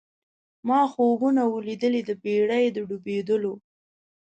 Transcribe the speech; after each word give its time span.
ما 0.67 0.79
خوبونه 0.91 1.41
وه 1.51 1.59
لیدلي 1.67 2.01
د 2.05 2.11
بېړۍ 2.23 2.65
د 2.75 2.77
ډوبېدلو 2.89 3.53